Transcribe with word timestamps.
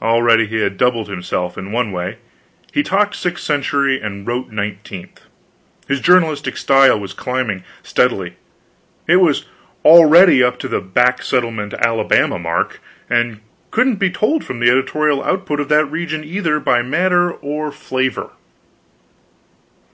Already 0.00 0.46
he 0.46 0.60
had 0.62 0.78
doubled 0.78 1.10
himself 1.10 1.58
in 1.58 1.70
one 1.70 1.92
way; 1.92 2.16
he 2.72 2.82
talked 2.82 3.14
sixth 3.14 3.44
century 3.44 4.00
and 4.00 4.26
wrote 4.26 4.48
nineteenth. 4.50 5.20
His 5.86 6.00
journalistic 6.00 6.56
style 6.56 6.98
was 6.98 7.12
climbing, 7.12 7.62
steadily; 7.82 8.36
it 9.06 9.16
was 9.16 9.44
already 9.84 10.42
up 10.42 10.58
to 10.60 10.68
the 10.68 10.80
back 10.80 11.20
settlement 11.22 11.74
Alabama 11.74 12.38
mark, 12.38 12.80
and 13.10 13.40
couldn't 13.70 13.96
be 13.96 14.08
told 14.08 14.42
from 14.42 14.58
the 14.58 14.70
editorial 14.70 15.22
output 15.22 15.60
of 15.60 15.68
that 15.68 15.84
region 15.84 16.24
either 16.24 16.58
by 16.58 16.80
matter 16.80 17.30
or 17.30 17.70
flavor. 17.70 18.30